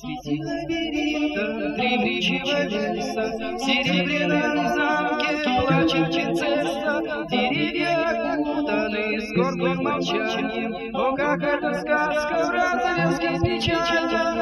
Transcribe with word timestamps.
Светила 0.00 0.58
берета 0.68 1.44
дремучего 1.74 2.60
леса, 2.68 3.26
В 3.52 3.58
серебряном 3.58 4.68
замке 4.68 5.30
плачет 5.66 6.06
принцесса, 6.14 6.92
Деревья 7.28 8.34
окутаны 8.34 9.20
скорбным 9.22 9.78
молчанием. 9.82 10.94
О, 10.94 11.12
как 11.16 11.42
эта 11.42 11.74
сказка 11.74 12.36
в 12.46 12.50
развязке 12.50 13.30
печально! 13.40 14.39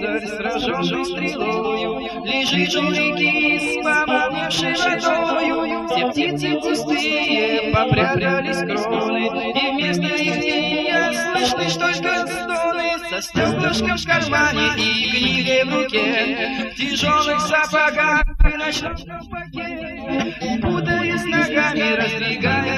Рыцарь, 0.00 0.28
сраженный 0.28 1.04
стрелою, 1.04 2.24
Лежит 2.24 2.74
у 2.76 2.90
реки 2.90 3.58
с 3.58 3.84
помолневшей 3.84 4.74
водою. 4.76 5.88
Все 5.88 6.10
птицы 6.10 6.60
пустые 6.60 7.72
попрятались 7.74 8.58
кроны, 8.58 9.26
И 9.26 9.72
вместо 9.72 10.06
их 10.06 10.34
пения 10.40 11.12
слышны 11.34 11.80
только 11.80 12.26
стоны 12.26 12.98
Со 13.10 13.22
стеклышком 13.22 13.96
в 13.96 14.06
кармане 14.06 14.68
и 14.76 15.10
книгой 15.10 15.64
в 15.64 15.74
руке, 15.74 16.70
В 16.72 16.76
тяжелых 16.76 17.40
сапогах 17.40 18.24
и 18.52 18.56
ночном 18.56 18.96
колпаке, 18.96 20.60
Путаясь 20.62 21.24
ногами, 21.24 21.96
раздвигая 21.96 22.77